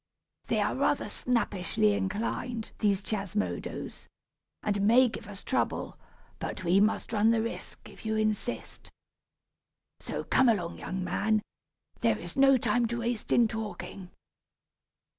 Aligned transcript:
They 0.47 0.59
are 0.61 0.73
rather 0.75 1.09
snappishly 1.09 1.93
inclined, 1.93 2.71
these 2.79 3.03
Chiasmodos, 3.03 4.07
and 4.63 4.81
may 4.81 5.07
give 5.09 5.27
us 5.27 5.43
trouble; 5.43 5.95
but 6.39 6.63
we 6.63 6.79
must 6.79 7.13
run 7.13 7.29
the 7.29 7.43
risk, 7.43 7.87
if 7.87 8.03
you 8.03 8.15
insist. 8.17 8.89
So, 9.99 10.23
come 10.23 10.49
along, 10.49 10.79
young 10.79 11.03
man, 11.03 11.43
there's 11.99 12.35
no 12.35 12.57
time 12.57 12.87
to 12.87 13.01
waste 13.01 13.31
in 13.31 13.47
talking." 13.47 14.09